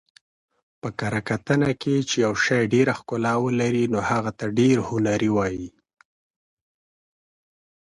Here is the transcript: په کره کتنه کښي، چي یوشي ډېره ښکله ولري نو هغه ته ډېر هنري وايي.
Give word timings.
په 0.81 0.89
کره 0.99 1.21
کتنه 1.29 1.69
کښي، 1.81 1.97
چي 2.09 2.15
یوشي 2.25 2.61
ډېره 2.73 2.93
ښکله 2.99 3.31
ولري 3.45 3.85
نو 3.93 3.99
هغه 4.09 4.31
ته 4.39 4.45
ډېر 4.59 4.77
هنري 4.89 5.29
وايي. 5.37 5.67